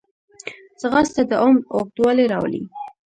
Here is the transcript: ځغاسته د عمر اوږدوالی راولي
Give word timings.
ځغاسته 0.81 1.21
د 1.29 1.31
عمر 1.43 1.61
اوږدوالی 1.73 2.25
راولي 2.33 2.61